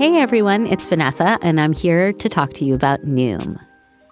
[0.00, 3.60] Hey everyone, it's Vanessa, and I'm here to talk to you about Noom.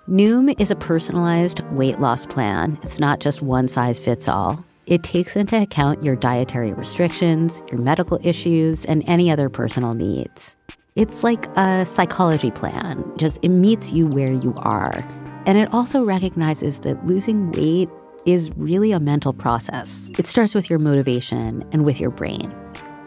[0.06, 2.78] Noom is a personalized weight loss plan.
[2.82, 4.62] It's not just one size fits all.
[4.84, 10.54] It takes into account your dietary restrictions, your medical issues, and any other personal needs.
[10.94, 15.02] It's like a psychology plan, just it meets you where you are.
[15.46, 17.88] And it also recognizes that losing weight
[18.26, 20.10] is really a mental process.
[20.18, 22.54] It starts with your motivation and with your brain.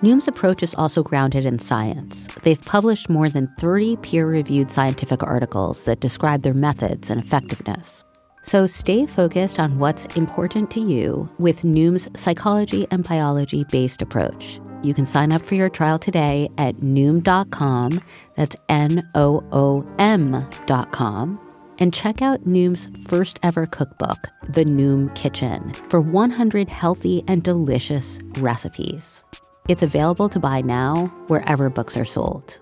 [0.04, 2.27] Noom's approach is also grounded in science.
[2.41, 8.03] They've published more than 30 peer reviewed scientific articles that describe their methods and effectiveness.
[8.41, 14.59] So stay focused on what's important to you with Noom's psychology and biology based approach.
[14.81, 18.02] You can sign up for your trial today at Noom.com.
[18.36, 21.39] That's N O O M.com.
[21.77, 28.20] And check out Noom's first ever cookbook, The Noom Kitchen, for 100 healthy and delicious
[28.38, 29.23] recipes.
[29.67, 32.59] It's available to buy now wherever books are sold.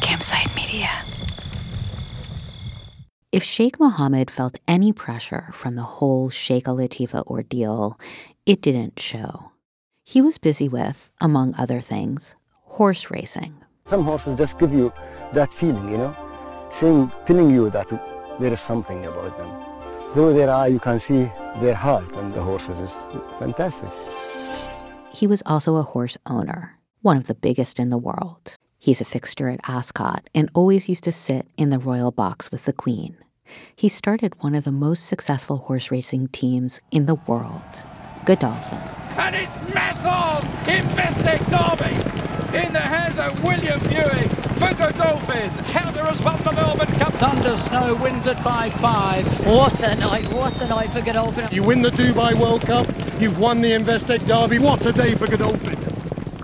[0.00, 0.88] Campside Media.
[3.32, 7.98] If Sheikh Mohammed felt any pressure from the whole Sheikh Latifa ordeal,
[8.46, 9.50] it didn't show.
[10.04, 13.54] He was busy with, among other things, horse racing.
[13.86, 14.92] Some horses just give you
[15.32, 16.16] that feeling, you know,
[16.70, 17.88] saying, telling you that
[18.40, 19.50] there is something about them.
[20.14, 22.96] Through their eye, you can see their heart, and the horses is
[23.40, 23.88] fantastic.
[25.12, 28.54] He was also a horse owner, one of the biggest in the world.
[28.78, 32.64] He's a fixture at Ascot and always used to sit in the royal box with
[32.64, 33.16] the Queen.
[33.74, 37.82] He started one of the most successful horse racing teams in the world,
[38.24, 38.78] Godolphin.
[39.18, 41.94] And it's Masar's Investec Derby
[42.64, 44.13] in the hands of William Buick
[44.54, 45.50] for Godolphin.
[45.50, 47.12] Helder has won the Melbourne Cup.
[47.14, 49.26] Thunder Snow wins it by five.
[49.46, 51.48] What a night, what a night for Godolphin.
[51.50, 52.86] You win the Dubai World Cup,
[53.20, 54.58] you've won the Investec Derby.
[54.58, 55.78] What a day for Godolphin.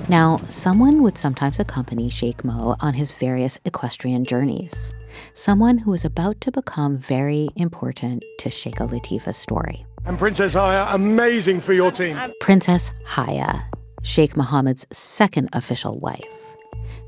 [0.09, 4.93] Now, someone would sometimes accompany Sheikh Mo on his various equestrian journeys.
[5.35, 9.87] Someone who was about to become very important to Sheikh Latifa's story.
[10.05, 12.19] And Princess Haya, amazing for your team.
[12.41, 13.63] Princess Haya,
[14.03, 16.25] Sheikh Mohammed's second official wife.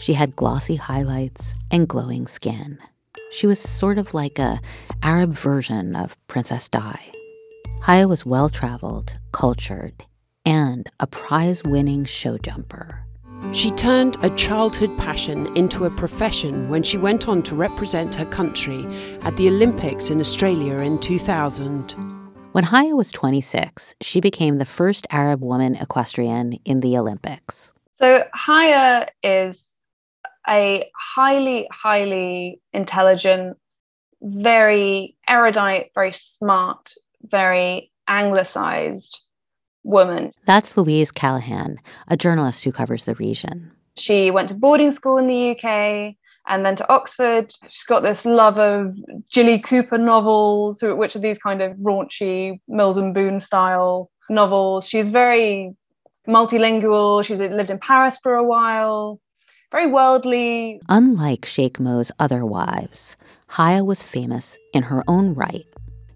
[0.03, 2.77] She had glossy highlights and glowing skin.
[3.31, 4.61] She was sort of like a
[5.01, 6.99] Arab version of Princess Di.
[7.83, 10.05] Haya was well traveled, cultured,
[10.45, 13.07] and a prize winning show jumper.
[13.53, 18.27] She turned a childhood passion into a profession when she went on to represent her
[18.27, 18.85] country
[19.23, 21.93] at the Olympics in Australia in 2000.
[22.51, 27.71] When Haya was 26, she became the first Arab woman equestrian in the Olympics.
[28.01, 29.72] So, Haya is
[30.49, 33.57] a highly, highly intelligent,
[34.21, 36.93] very erudite, very smart,
[37.23, 39.21] very anglicized
[39.85, 40.33] woman.
[40.47, 43.73] That's Louise Callaghan, a journalist who covers the region.
[43.97, 46.17] She went to boarding school in the UK
[46.49, 47.55] and then to Oxford.
[47.69, 48.97] She's got this love of
[49.31, 54.87] Jilly Cooper novels, which are these kind of raunchy Mills and Boon style novels.
[54.87, 55.75] She's very
[56.27, 57.25] multilingual.
[57.25, 59.21] She's lived in Paris for a while,
[59.73, 60.81] very worldly.
[60.89, 63.17] Unlike Sheikh Mo's other wives,
[63.49, 65.67] Haya was famous in her own right.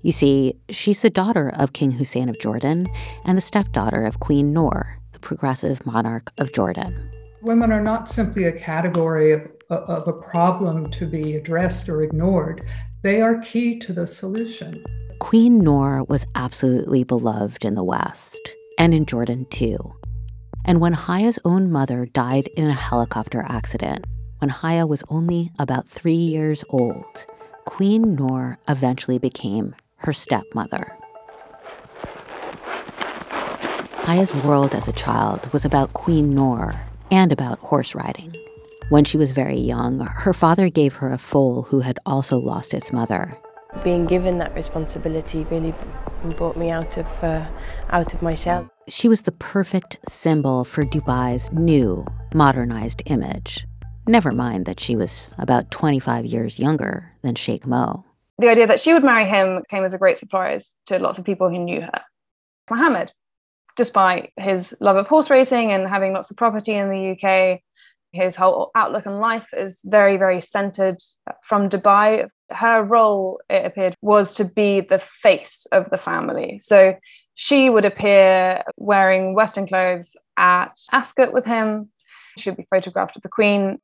[0.02, 2.86] You see, she's the daughter of King Hussein of Jordan
[3.24, 7.10] and the stepdaughter of Queen Noor, the progressive monarch of Jordan.
[7.42, 12.64] Women are not simply a category of, of a problem to be addressed or ignored,
[13.02, 14.84] they are key to the solution.
[15.18, 18.40] Queen Noor was absolutely beloved in the West,
[18.78, 19.94] and in Jordan too.
[20.68, 24.04] And when Haya's own mother died in a helicopter accident,
[24.40, 27.24] when Haya was only about three years old,
[27.66, 30.98] Queen Noor eventually became her stepmother.
[34.06, 36.74] Haya's world as a child was about Queen Noor
[37.12, 38.34] and about horse riding.
[38.88, 42.74] When she was very young, her father gave her a foal who had also lost
[42.74, 43.38] its mother.
[43.84, 45.74] Being given that responsibility really
[46.30, 47.46] brought me out of uh,
[47.90, 48.70] out of my shell.
[48.88, 53.66] She was the perfect symbol for Dubai's new, modernized image.
[54.06, 58.04] Never mind that she was about 25 years younger than Sheikh Mo
[58.38, 61.24] the idea that she would marry him came as a great surprise to lots of
[61.24, 62.02] people who knew her.
[62.70, 63.12] Mohammed,
[63.76, 67.60] despite his love of horse racing and having lots of property in the UK,
[68.12, 70.98] his whole outlook on life is very, very centered
[71.42, 72.28] from Dubai.
[72.50, 76.58] Her role, it appeared, was to be the face of the family.
[76.60, 76.96] So
[77.34, 81.90] she would appear wearing Western clothes at Ascot with him.
[82.38, 83.78] She would be photographed with the Queen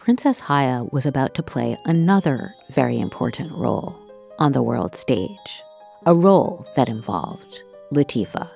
[0.00, 3.94] Princess Haya was about to play another very important role
[4.38, 5.62] on the world stage,
[6.06, 7.62] a role that involved
[7.92, 8.48] Latifa.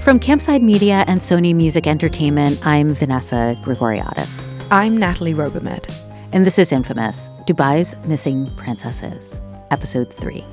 [0.00, 4.55] From Campside Media and Sony Music Entertainment, I'm Vanessa Grigoriadis.
[4.68, 5.88] I'm Natalie Robehmed.
[6.32, 9.40] And this is Infamous Dubai's Missing Princesses,
[9.70, 10.44] Episode 3.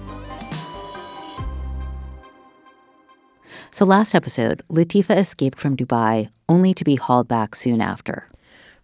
[3.71, 8.29] So, last episode, Latifa escaped from Dubai only to be hauled back soon after.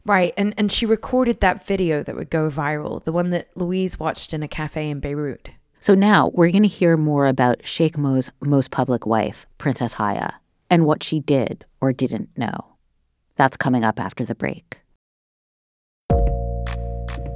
[0.03, 3.99] Right, and, and she recorded that video that would go viral, the one that Louise
[3.99, 5.51] watched in a cafe in Beirut.
[5.79, 10.31] So now we're going to hear more about Sheikh Mo's most public wife, Princess Haya,
[10.71, 12.77] and what she did or didn't know.
[13.35, 14.78] That's coming up after the break.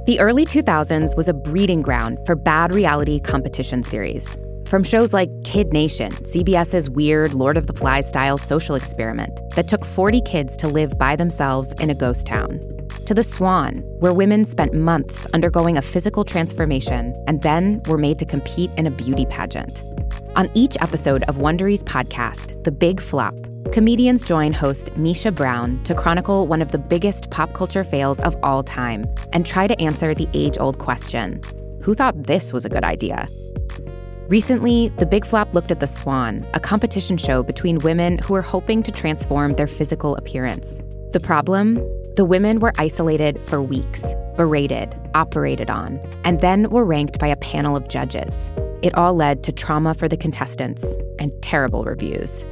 [0.06, 4.36] The early 2000s was a breeding ground for bad reality competition series.
[4.66, 9.66] From shows like Kid Nation, CBS's weird Lord of the Flies style social experiment that
[9.66, 12.60] took 40 kids to live by themselves in a ghost town,
[13.06, 18.18] to The Swan, where women spent months undergoing a physical transformation and then were made
[18.18, 19.82] to compete in a beauty pageant.
[20.36, 23.34] On each episode of Wondery's podcast, The Big Flop,
[23.72, 28.36] comedians join host Misha Brown to chronicle one of the biggest pop culture fails of
[28.42, 31.40] all time and try to answer the age old question
[31.84, 33.28] who thought this was a good idea?
[34.28, 38.40] Recently, The Big Flop looked at The Swan, a competition show between women who were
[38.40, 40.80] hoping to transform their physical appearance.
[41.12, 41.74] The problem?
[42.16, 44.02] The women were isolated for weeks,
[44.34, 48.50] berated, operated on, and then were ranked by a panel of judges.
[48.80, 52.46] It all led to trauma for the contestants and terrible reviews.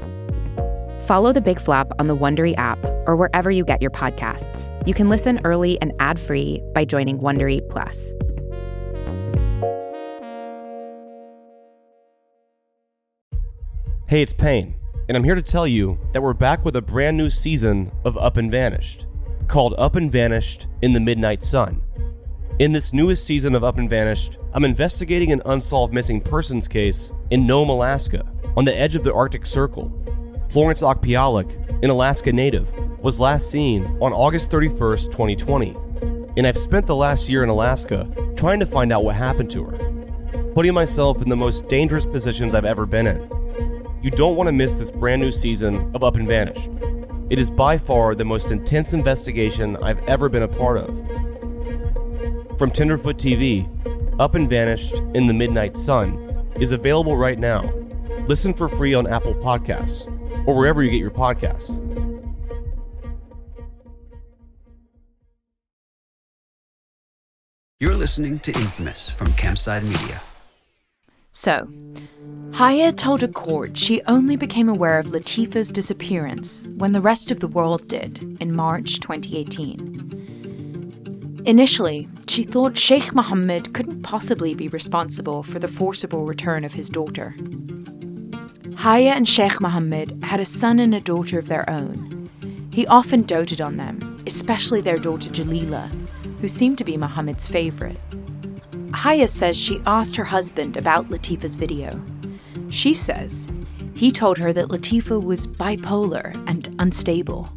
[1.04, 4.70] Follow The Big Flop on the Wondery app or wherever you get your podcasts.
[4.86, 8.12] You can listen early and ad-free by joining Wondery Plus.
[14.06, 14.74] Hey, it's Payne,
[15.08, 18.16] and I'm here to tell you that we're back with a brand new season of
[18.16, 19.06] Up and Vanished,
[19.48, 21.82] called Up and Vanished in the Midnight Sun.
[22.60, 27.12] In this newest season of Up and Vanished, I'm investigating an unsolved missing persons case
[27.30, 28.24] in Nome, Alaska,
[28.56, 29.98] on the edge of the Arctic Circle.
[30.52, 35.74] Florence Okpealuk, an Alaska native, was last seen on August 31st, 2020,
[36.36, 38.06] and I've spent the last year in Alaska
[38.36, 42.54] trying to find out what happened to her, putting myself in the most dangerous positions
[42.54, 43.96] I've ever been in.
[44.02, 46.68] You don't want to miss this brand new season of Up and Vanished.
[47.30, 52.58] It is by far the most intense investigation I've ever been a part of.
[52.58, 53.66] From Tenderfoot TV,
[54.20, 57.62] Up and Vanished in the Midnight Sun is available right now.
[58.26, 60.11] Listen for free on Apple Podcasts
[60.46, 61.70] or wherever you get your podcasts.
[67.80, 70.20] You're listening to Infamous from Campside Media.
[71.32, 71.68] So,
[72.52, 77.40] Haya told a court she only became aware of Latifa's disappearance when the rest of
[77.40, 81.40] the world did in March 2018.
[81.44, 86.88] Initially, she thought Sheikh Mohammed couldn't possibly be responsible for the forcible return of his
[86.88, 87.34] daughter.
[88.82, 92.28] Haya and Sheikh Mohammed had a son and a daughter of their own.
[92.72, 95.88] He often doted on them, especially their daughter Jalila,
[96.40, 97.96] who seemed to be Mohammed's favorite.
[98.92, 101.92] Haya says she asked her husband about Latifa's video.
[102.70, 103.46] She says
[103.94, 107.52] he told her that Latifa was bipolar and unstable.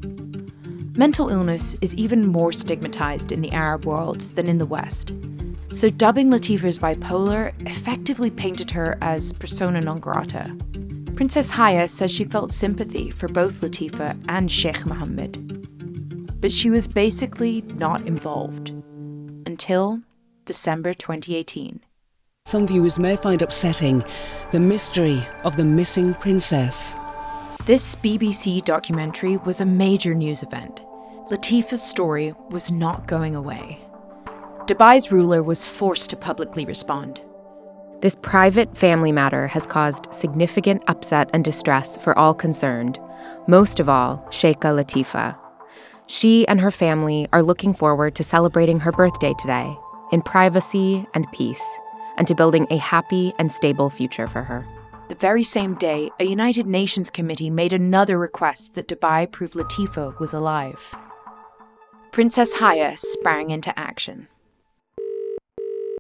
[0.96, 5.12] Mental illness is even more stigmatized in the Arab world than in the West.
[5.72, 10.56] So, dubbing Latifa as bipolar effectively painted her as persona non grata.
[11.16, 16.42] Princess Haya says she felt sympathy for both Latifa and Sheikh Mohammed.
[16.42, 18.72] But she was basically not involved
[19.46, 20.02] until
[20.44, 21.80] December 2018.
[22.46, 24.04] Some viewers may find upsetting
[24.52, 26.96] the mystery of the missing princess.
[27.66, 30.82] This BBC documentary was a major news event.
[31.32, 33.80] Latifa's story was not going away.
[34.68, 37.22] Dubai's ruler was forced to publicly respond.
[38.06, 43.00] This private family matter has caused significant upset and distress for all concerned,
[43.48, 45.36] most of all, Sheikha Latifa.
[46.06, 49.76] She and her family are looking forward to celebrating her birthday today
[50.12, 51.66] in privacy and peace,
[52.18, 54.68] and to building a happy and stable future for her.
[55.10, 60.20] The very same day, a United Nations committee made another request that Dubai prove Latifa
[60.20, 60.94] was alive.
[62.12, 64.28] Princess Haya sprang into action.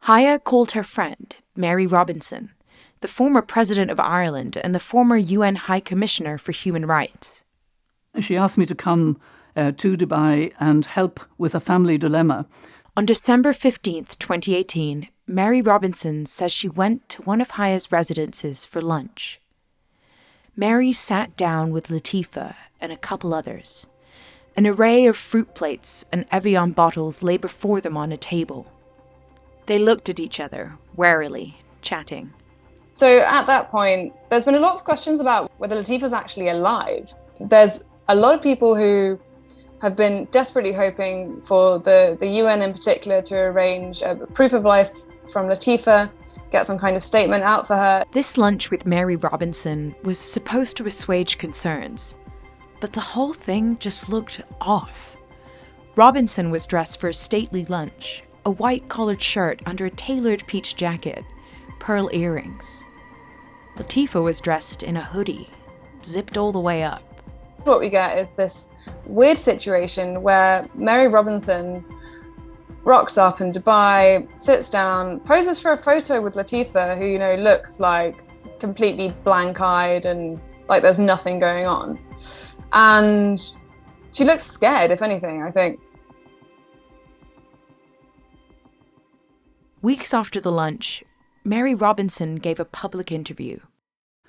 [0.04, 2.52] Haya called her friend, Mary Robinson,
[3.02, 7.44] the former President of Ireland and the former UN High Commissioner for Human Rights.
[8.20, 9.20] She asked me to come
[9.56, 12.46] uh, to Dubai and help with a family dilemma.
[12.98, 18.82] On December 15th, 2018, Mary Robinson says she went to one of Haya's residences for
[18.82, 19.42] lunch.
[20.56, 23.88] Mary sat down with Latifa and a couple others.
[24.56, 28.72] An array of fruit plates and Evian bottles lay before them on a table.
[29.66, 32.34] They looked at each other, warily, chatting.
[32.94, 37.14] So at that point, there's been a lot of questions about whether Latifa's actually alive.
[37.40, 39.20] There's a lot of people who
[39.82, 44.64] have been desperately hoping for the, the UN in particular to arrange a proof of
[44.64, 44.92] life
[45.32, 46.10] from Latifa,
[46.52, 48.06] get some kind of statement out for her.
[48.12, 52.16] This lunch with Mary Robinson was supposed to assuage concerns,
[52.80, 55.18] but the whole thing just looked off.
[55.96, 60.76] Robinson was dressed for a stately lunch, a white collared shirt under a tailored peach
[60.76, 61.26] jacket,
[61.80, 62.84] pearl earrings.
[63.76, 65.50] Latifa was dressed in a hoodie,
[66.04, 67.02] zipped all the way up.
[67.64, 68.68] What we get is this
[69.06, 71.84] weird situation where Mary Robinson
[72.84, 77.34] rocks up in Dubai, sits down, poses for a photo with Latifa, who, you know,
[77.36, 78.24] looks like
[78.60, 82.00] completely blank eyed and like there's nothing going on.
[82.74, 83.42] And
[84.12, 85.80] she looks scared, if anything, I think.
[89.86, 91.04] Weeks after the lunch,
[91.44, 93.60] Mary Robinson gave a public interview.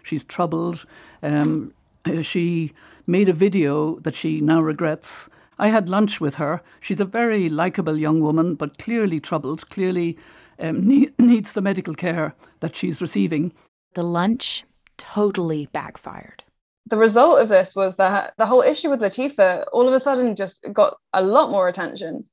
[0.03, 0.85] She's troubled.
[1.23, 1.73] Um,
[2.21, 2.75] she
[3.07, 5.31] made a video that she now regrets.
[5.59, 6.61] I had lunch with her.
[6.81, 10.19] She's a very likable young woman, but clearly troubled, clearly
[10.59, 13.51] um, ne- needs the medical care that she's receiving.
[13.95, 14.63] The lunch
[14.99, 16.45] totally backfired.
[16.85, 20.37] The result of this was that the whole issue with Latifa all of a sudden
[20.37, 22.25] just got a lot more attention.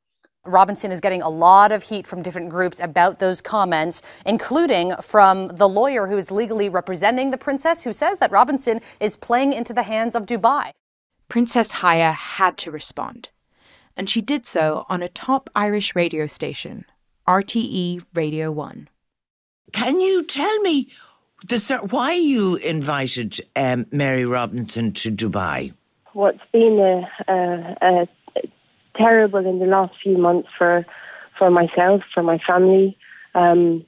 [0.45, 5.47] Robinson is getting a lot of heat from different groups about those comments, including from
[5.47, 9.73] the lawyer who is legally representing the princess, who says that Robinson is playing into
[9.73, 10.71] the hands of Dubai.
[11.29, 13.29] Princess Haya had to respond,
[13.95, 16.85] and she did so on a top Irish radio station,
[17.25, 18.89] RTE Radio 1.
[19.71, 20.89] Can you tell me
[21.47, 25.73] the, why you invited um, Mary Robinson to Dubai?
[26.12, 28.07] What's been a, a, a
[28.95, 30.85] terrible in the last few months for
[31.38, 32.97] for myself, for my family.
[33.35, 33.85] Um,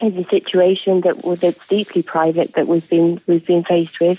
[0.00, 4.18] is a situation that that's deeply private that we've been we've been faced with.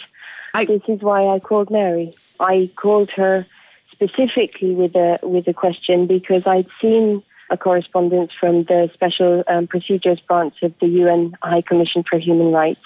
[0.54, 2.16] I, this is why I called Mary.
[2.40, 3.46] I called her
[3.92, 9.68] specifically with a with a question because I'd seen a correspondence from the Special um,
[9.68, 12.82] Procedures Branch of the UN High Commission for Human Rights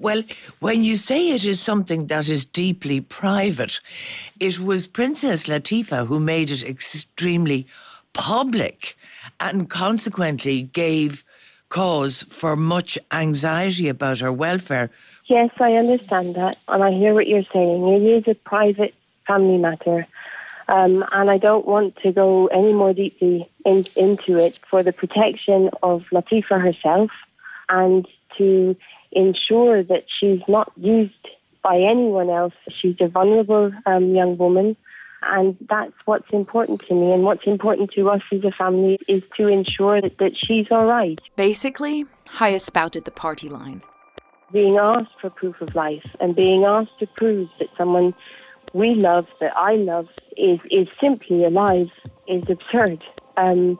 [0.00, 0.22] well,
[0.60, 3.80] when you say it is something that is deeply private,
[4.40, 7.66] it was Princess Latifa who made it extremely
[8.12, 8.96] public
[9.40, 11.24] and consequently gave
[11.68, 14.90] cause for much anxiety about her welfare.
[15.26, 17.88] Yes, I understand that, and I hear what you're saying.
[17.88, 18.94] It is a private
[19.26, 20.06] family matter,
[20.68, 24.92] um, and I don't want to go any more deeply in, into it for the
[24.92, 27.10] protection of Latifa herself
[27.68, 28.06] and
[28.38, 28.76] to
[29.12, 31.12] ensure that she's not used
[31.62, 32.54] by anyone else.
[32.80, 34.76] She's a vulnerable um, young woman.
[35.22, 37.12] And that's what's important to me.
[37.12, 40.84] And what's important to us as a family is to ensure that, that she's all
[40.84, 41.20] right.
[41.34, 43.82] Basically, Haya spouted the party line.
[44.52, 48.14] Being asked for proof of life and being asked to prove that someone
[48.72, 51.88] we love, that I love, is, is simply alive
[52.28, 53.02] is absurd.
[53.36, 53.78] Um,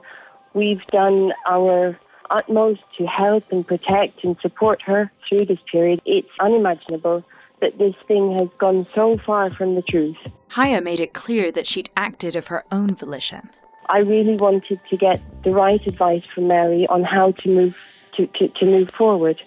[0.53, 1.97] we've done our
[2.29, 6.01] utmost to help and protect and support her through this period.
[6.05, 7.23] It's unimaginable
[7.61, 10.17] that this thing has gone so far from the truth.
[10.49, 13.49] Haya made it clear that she'd acted of her own volition.
[13.89, 17.77] I really wanted to get the right advice from Mary on how to move
[18.13, 19.39] to, to, to move forward.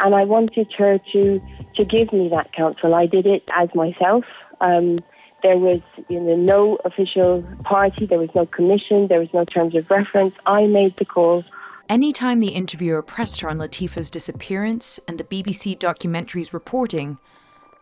[0.00, 1.40] And I wanted her to
[1.76, 2.94] to give me that counsel.
[2.94, 4.24] I did it as myself.
[4.60, 4.98] Um,
[5.42, 9.74] there was you know, no official party, there was no commission, there was no terms
[9.74, 10.34] of reference.
[10.46, 11.44] I made the call
[11.88, 17.18] Anytime the interviewer pressed her on Latifa's disappearance and the BBC documentary's reporting,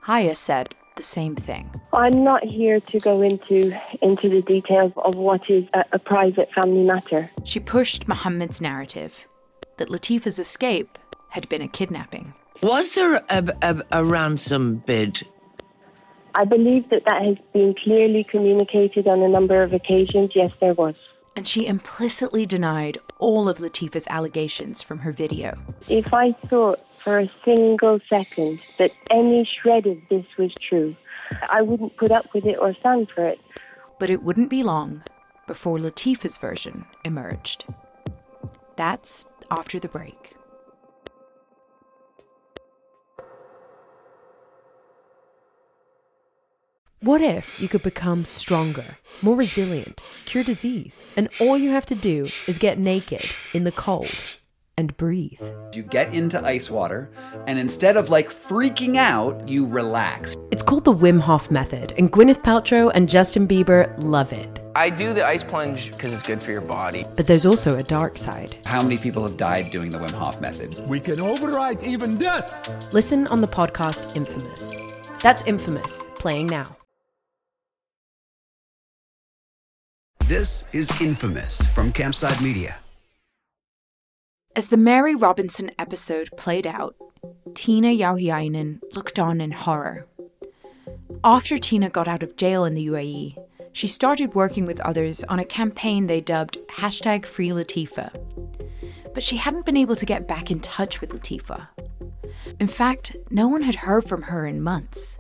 [0.03, 1.81] Haya said the same thing.
[1.95, 6.53] I'm not here to go into into the details of what is a, a private
[6.53, 7.31] family matter.
[7.45, 9.27] She pushed Mohammed's narrative
[9.79, 10.99] that Latifa's escape
[11.31, 12.35] had been a kidnapping.
[12.63, 15.23] Was there a, a, a ransom bid?
[16.35, 20.33] I believe that that has been clearly communicated on a number of occasions.
[20.35, 20.95] Yes, there was
[21.37, 25.59] and she implicitly denied all of Latifa's allegations from her video.
[25.89, 30.97] If I thought for a single second that any shred of this was true,
[31.49, 33.41] I wouldn't put up with it or stand for it.
[33.99, 35.03] But it wouldn't be long
[35.47, 37.65] before Latifa's version emerged.
[38.77, 40.35] That's after the break.
[47.05, 51.95] What if you could become stronger, more resilient, cure disease, and all you have to
[51.95, 54.09] do is get naked in the cold
[54.79, 55.43] and breathe?
[55.75, 57.11] You get into ice water,
[57.47, 60.35] and instead of like freaking out, you relax.
[60.51, 64.61] It's called the Wim Hof Method, and Gwyneth Paltrow and Justin Bieber love it.
[64.75, 67.05] I do the ice plunge because it's good for your body.
[67.17, 68.57] But there's also a dark side.
[68.65, 70.89] How many people have died doing the Wim Hof method?
[70.89, 72.95] We can override even death.
[72.95, 74.73] Listen on the podcast Infamous.
[75.23, 76.75] That's Infamous, playing now.
[80.35, 82.79] This is Infamous from Campside Media.
[84.57, 86.97] As the Mary Robinson episode played out,
[87.55, 90.09] Tina Jauhiainen looked on in horror.
[91.23, 93.39] After Tina got out of jail in the UAE,
[93.73, 98.11] she started working with others on a campaign they dubbed hashtag Free Latifa.
[99.15, 101.69] But she hadn't been able to get back in touch with Latifa.
[102.59, 105.17] In fact, no one had heard from her in months.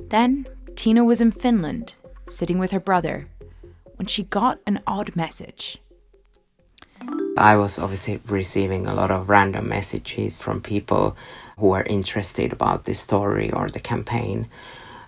[0.00, 3.28] Then, Tina was in Finland, sitting with her brother,
[3.96, 5.78] when she got an odd message.
[7.36, 11.16] I was obviously receiving a lot of random messages from people
[11.58, 14.48] who were interested about this story or the campaign.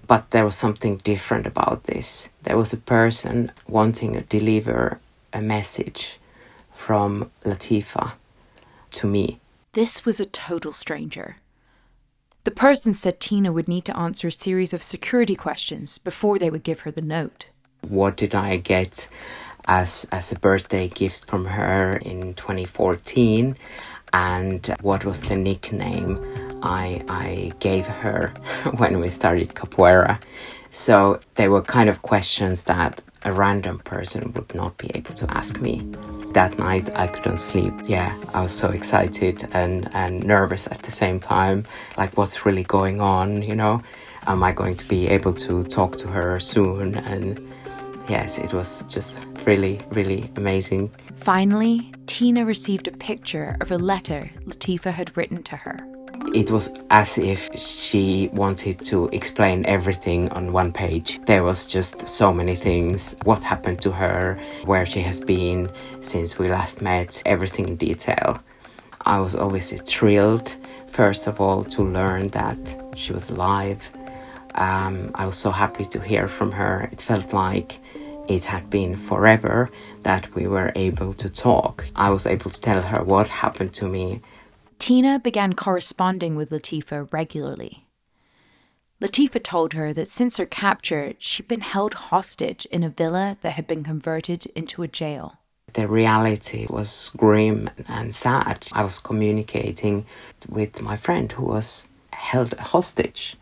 [0.07, 2.28] But there was something different about this.
[2.43, 5.00] There was a person wanting to deliver
[5.33, 6.19] a message
[6.75, 8.12] from Latifa
[8.93, 9.40] to me.
[9.73, 11.37] This was a total stranger.
[12.45, 16.50] The person said Tina would need to answer a series of security questions before they
[16.50, 17.49] would give her the note.
[17.88, 19.09] What did I get
[19.66, 23.56] as as a birthday gift from her in 2014?
[24.12, 26.18] And what was the nickname
[26.62, 28.33] I I gave her
[28.76, 30.21] when we started capoeira?
[30.71, 35.30] So they were kind of questions that a random person would not be able to
[35.37, 35.85] ask me.
[36.33, 37.73] That night I couldn't sleep.
[37.87, 41.64] Yeah, I was so excited and, and nervous at the same time.
[41.97, 43.83] Like, what's really going on, you know?
[44.26, 46.95] Am I going to be able to talk to her soon?
[46.97, 47.40] And
[48.09, 50.91] yes, it was just really, really amazing.
[51.15, 55.79] Finally, Tina received a picture of a letter Latifa had written to her.
[56.35, 61.21] It was as if she wanted to explain everything on one page.
[61.27, 65.71] There was just so many things what happened to her, where she has been
[66.01, 68.41] since we last met, everything in detail.
[69.03, 70.57] I was obviously thrilled,
[70.89, 72.59] first of all, to learn that
[72.97, 73.89] she was alive.
[74.57, 76.89] Um, I was so happy to hear from her.
[76.91, 77.79] It felt like
[78.28, 79.70] it had been forever
[80.03, 81.87] that we were able to talk.
[81.94, 84.20] I was able to tell her what happened to me.
[84.79, 87.87] Tina began corresponding with Latifa regularly.
[89.01, 93.53] Latifa told her that since her capture, she'd been held hostage in a villa that
[93.53, 95.38] had been converted into a jail.
[95.74, 98.68] The reality was grim and sad.
[98.72, 100.07] I was communicating
[100.48, 103.37] with my friend who was held hostage.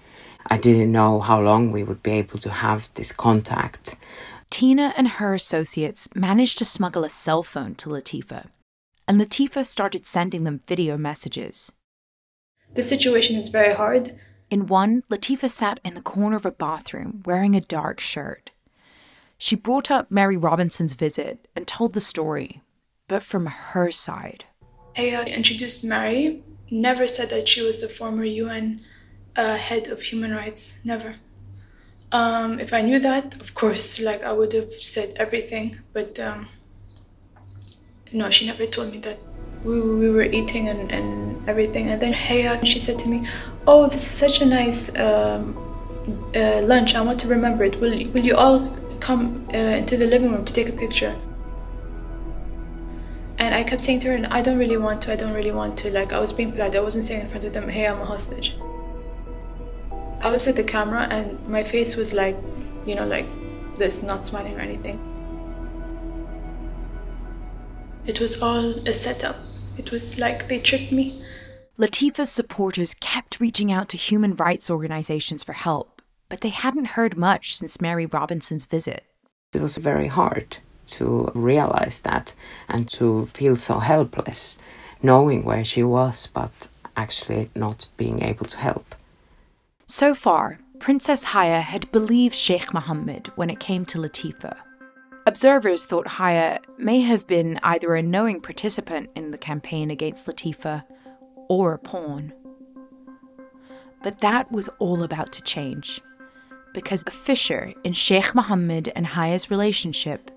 [0.47, 3.95] I didn't know how long we would be able to have this contact.
[4.55, 8.51] Tina and her associates managed to smuggle a cell phone to Latifa,
[9.09, 11.73] and Latifa started sending them video messages.
[12.73, 14.15] The situation is very hard.
[14.51, 18.53] In one, Latifa sat in the corner of a bathroom wearing a dark shirt.
[19.39, 22.63] She brought up Mary Robinson's visit and told the story,
[23.09, 24.45] but from her side.
[24.97, 28.83] Haya introduced Mary, never said that she was the former UN
[29.35, 31.17] uh, head of human rights, never.
[32.15, 36.47] Um, if I knew that, of course, like I would have said everything, but um,
[38.13, 39.19] no, she never told me that.
[39.65, 43.27] We, we were eating and, and everything, and then Haya, she said to me,
[43.67, 45.57] "Oh, this is such a nice um,
[46.37, 46.95] uh, lunch.
[46.95, 47.81] I want to remember it.
[47.81, 48.61] Will will you all
[49.01, 51.17] come uh, into the living room to take a picture?"
[53.39, 55.13] And I kept saying to her, "I don't really want to.
[55.13, 56.77] I don't really want to." Like I was being polite.
[56.77, 58.55] I wasn't saying in front of them, "Hey, I'm a hostage."
[60.25, 62.35] I looked at the camera and my face was like,
[62.87, 63.27] you know, like
[63.77, 64.99] this, not smiling or anything.
[68.07, 69.37] It was all a setup.
[69.77, 71.23] It was like they tricked me.
[71.77, 77.19] Latifa's supporters kept reaching out to human rights organizations for help, but they hadn't heard
[77.19, 79.05] much since Mary Robinson's visit.
[79.55, 80.57] It was very hard
[80.87, 82.33] to realize that
[82.71, 84.57] and to feel so helpless,
[85.03, 88.95] knowing where she was, but actually not being able to help.
[89.87, 94.57] So far, Princess Haya had believed Sheikh Mohammed when it came to Latifa.
[95.27, 100.85] Observers thought Haya may have been either a knowing participant in the campaign against Latifa
[101.49, 102.33] or a pawn.
[104.03, 106.01] But that was all about to change,
[106.73, 110.31] because a fissure in Sheikh Mohammed and Haya's relationship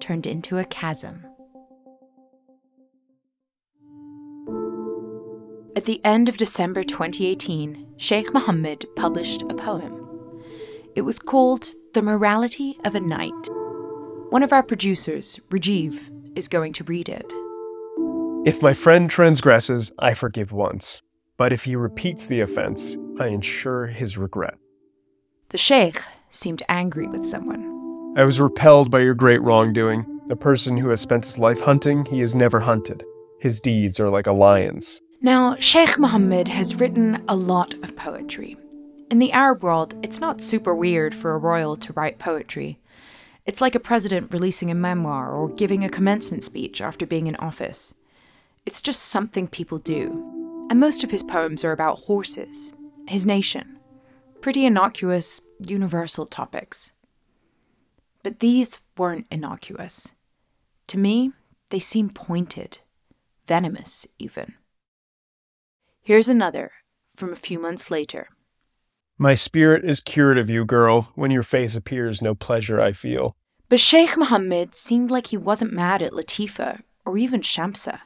[0.00, 1.24] turned into a chasm.
[5.76, 10.00] At the end of December 2018, Sheikh Mohammed published a poem.
[10.94, 13.48] It was called The Morality of a Knight.
[14.30, 15.98] One of our producers, Rajiv,
[16.38, 17.26] is going to read it.
[18.46, 21.02] If my friend transgresses, I forgive once.
[21.36, 24.54] But if he repeats the offense, I ensure his regret.
[25.48, 28.14] The Sheikh seemed angry with someone.
[28.16, 30.20] I was repelled by your great wrongdoing.
[30.30, 33.02] A person who has spent his life hunting, he is never hunted.
[33.40, 35.00] His deeds are like a lion's.
[35.24, 38.58] Now, Sheikh Mohammed has written a lot of poetry.
[39.10, 42.78] In the Arab world, it's not super weird for a royal to write poetry.
[43.46, 47.36] It's like a president releasing a memoir or giving a commencement speech after being in
[47.36, 47.94] office.
[48.66, 50.66] It's just something people do.
[50.68, 52.74] And most of his poems are about horses,
[53.08, 53.78] his nation.
[54.42, 56.92] Pretty innocuous, universal topics.
[58.22, 60.12] But these weren't innocuous.
[60.88, 61.32] To me,
[61.70, 62.80] they seem pointed,
[63.46, 64.56] venomous even.
[66.06, 66.72] Here's another
[67.16, 68.28] from a few months later.
[69.16, 71.12] My spirit is cured of you, girl.
[71.14, 73.36] When your face appears, no pleasure I feel.
[73.70, 78.00] But Sheikh Mohammed seemed like he wasn't mad at Latifa or even Shamsa.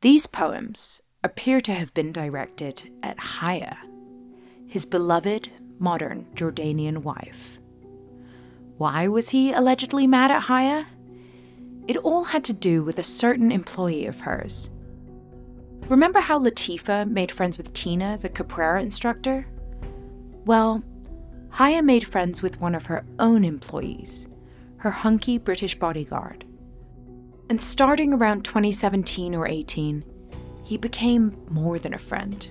[0.00, 3.76] These poems appear to have been directed at Haya,
[4.66, 7.58] his beloved modern Jordanian wife.
[8.78, 10.86] Why was he allegedly mad at Haya?
[11.86, 14.70] It all had to do with a certain employee of hers.
[15.88, 19.46] Remember how Latifa made friends with Tina, the capoeira instructor?
[20.44, 20.82] Well,
[21.50, 24.26] Haya made friends with one of her own employees,
[24.78, 26.44] her hunky British bodyguard.
[27.50, 30.04] And starting around 2017 or 18,
[30.64, 32.48] he became more than a friend.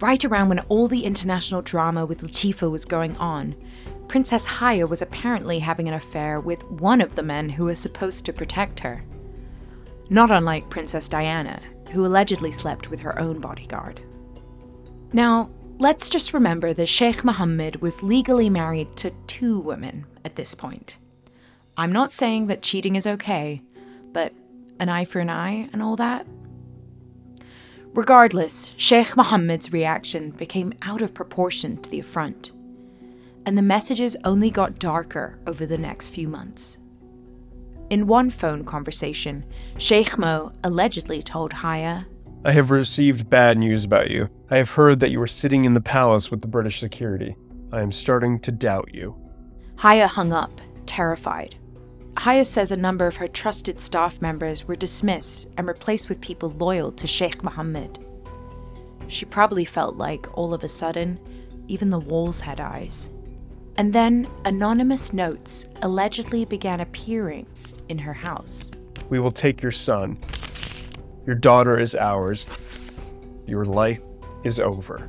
[0.00, 3.54] Right around when all the international drama with Latifa was going on,
[4.08, 8.24] Princess Haya was apparently having an affair with one of the men who was supposed
[8.26, 9.02] to protect her.
[10.10, 14.00] Not unlike Princess Diana, who allegedly slept with her own bodyguard.
[15.12, 20.54] Now, Let's just remember that Sheikh Mohammed was legally married to two women at this
[20.54, 20.96] point.
[21.76, 23.60] I'm not saying that cheating is okay,
[24.12, 24.32] but
[24.80, 26.26] an eye for an eye and all that?
[27.92, 32.52] Regardless, Sheikh Mohammed's reaction became out of proportion to the affront,
[33.44, 36.78] and the messages only got darker over the next few months.
[37.88, 39.44] In one phone conversation,
[39.78, 42.06] Sheikh Mo allegedly told Haya
[42.44, 44.28] I have received bad news about you.
[44.50, 47.36] I have heard that you were sitting in the palace with the British security.
[47.72, 49.16] I am starting to doubt you.
[49.76, 51.56] Haya hung up, terrified.
[52.18, 56.50] Haya says a number of her trusted staff members were dismissed and replaced with people
[56.50, 58.04] loyal to Sheikh Mohammed.
[59.06, 61.20] She probably felt like, all of a sudden,
[61.68, 63.10] even the walls had eyes.
[63.76, 67.46] And then anonymous notes allegedly began appearing
[67.88, 68.70] in her house.
[69.08, 70.18] We will take your son.
[71.26, 72.46] Your daughter is ours.
[73.46, 74.00] Your life
[74.44, 75.08] is over.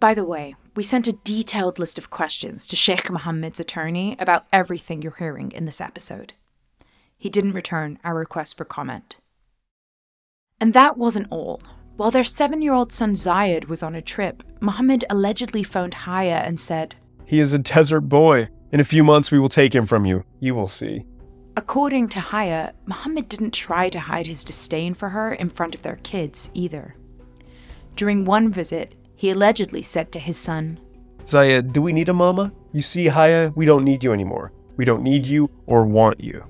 [0.00, 4.46] By the way, we sent a detailed list of questions to Sheikh Mohammed's attorney about
[4.52, 6.34] everything you're hearing in this episode.
[7.16, 9.16] He didn't return our request for comment.
[10.60, 11.60] And that wasn't all.
[11.98, 16.42] While their seven year old son Zayed was on a trip, Mohammed allegedly phoned Haya
[16.44, 18.50] and said, He is a desert boy.
[18.70, 20.22] In a few months, we will take him from you.
[20.38, 21.06] You will see.
[21.56, 25.82] According to Haya, Mohammed didn't try to hide his disdain for her in front of
[25.82, 26.94] their kids either.
[27.96, 30.78] During one visit, he allegedly said to his son,
[31.24, 32.52] Zayed, do we need a mama?
[32.70, 34.52] You see, Haya, we don't need you anymore.
[34.76, 36.44] We don't need you or want you.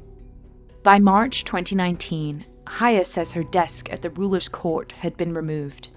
[0.83, 5.89] By March 2019, Haya says her desk at the ruler's court had been removed.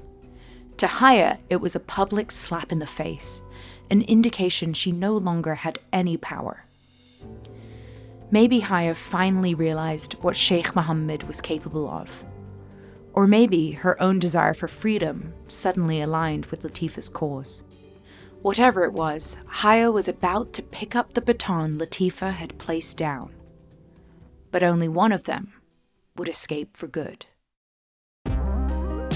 [0.77, 3.41] To Haya, it was a public slap in the face
[3.91, 6.63] an indication she no longer had any power.
[8.31, 12.23] Maybe Haya finally realized what Sheikh Mohammed was capable of.
[13.11, 17.63] Or maybe her own desire for freedom suddenly aligned with Latifa's cause.
[18.41, 23.33] Whatever it was, Haya was about to pick up the baton Latifa had placed down.
[24.51, 25.51] But only one of them
[26.21, 27.25] would escape for good.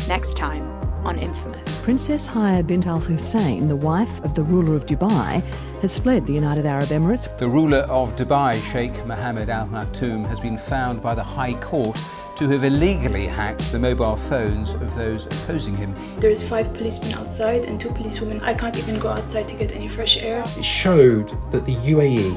[0.07, 0.63] Next time,
[1.05, 1.83] on Infamous.
[1.83, 5.43] Princess Haya bint Al Hussein, the wife of the ruler of Dubai,
[5.83, 7.27] has fled the United Arab Emirates.
[7.37, 11.95] The ruler of Dubai, Sheikh Mohammed Al Maktoum, has been found by the High Court
[12.37, 15.93] to have illegally hacked the mobile phones of those opposing him.
[16.15, 18.41] There's five policemen outside and two policewomen.
[18.41, 20.43] I can't even go outside to get any fresh air.
[20.57, 22.33] It showed that the UAE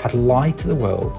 [0.00, 1.12] had lied to the world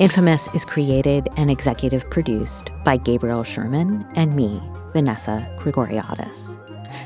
[0.00, 4.58] Infamous is created and executive produced by Gabriel Sherman and me,
[4.94, 6.56] Vanessa Grigoriadis.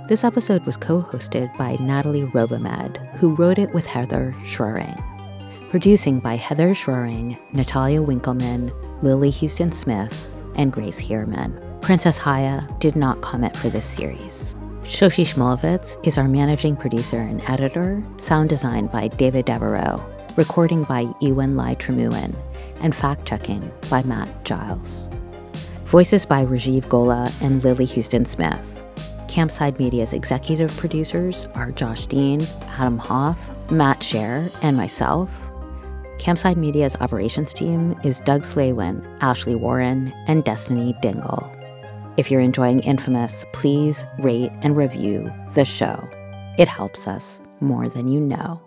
[0.07, 4.97] This episode was co hosted by Natalie Robehmed, who wrote it with Heather Schroering.
[5.71, 11.83] Producing by Heather Schroering, Natalia Winkleman, Lily Houston Smith, and Grace Heerman.
[11.83, 14.55] Princess Haya did not comment for this series.
[14.83, 20.01] Shoshi Shmulevitz is our managing producer and editor, sound design by David Devereaux,
[20.37, 22.37] recording by Ewan Lai Tremuan,
[22.85, 25.09] and fact checking by Matt Giles.
[25.87, 28.61] Voices by Rajiv Gola and Lily Houston Smith.
[29.27, 35.29] Campside Media's executive producers are Josh Dean, Adam Hoff, Matt Shaer, and myself.
[36.19, 41.51] Campside Media's operations team is Doug Slaywin, Ashley Warren, and Destiny Dingle.
[42.17, 46.09] If you're enjoying Infamous, please rate and review the show.
[46.57, 48.64] It helps us more than you know.